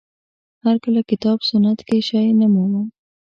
هر 0.63 0.75
کله 0.83 1.01
کتاب 1.11 1.37
سنت 1.49 1.79
کې 1.87 1.97
شی 2.07 2.25
نه 2.39 2.47
مومم 2.53 2.87